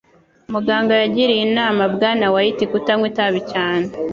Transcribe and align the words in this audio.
Muganga 0.53 0.93
yagiriye 1.03 1.41
inama 1.49 1.83
Bwana 1.93 2.25
White 2.33 2.63
kutanywa 2.71 3.05
itabi 3.11 3.41
cyane. 3.51 3.87